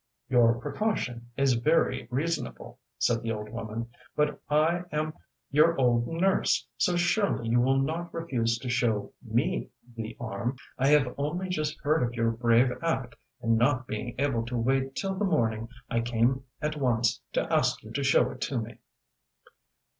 [0.31, 3.87] ŌĆØ ŌĆ£Your precaution is very reasonable, ŌĆØ said the old woman.
[4.17, 5.13] ŌĆ£But I am
[5.51, 10.55] your old nurse, so surely you will not refuse to show ME the arm.
[10.79, 14.95] I have only just heard of your brave act, and not being able to wait
[14.95, 18.79] till the morning I came at once to ask you to show it to me.